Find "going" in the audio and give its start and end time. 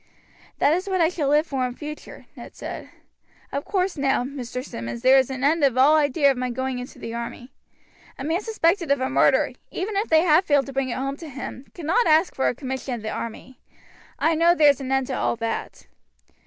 6.49-6.79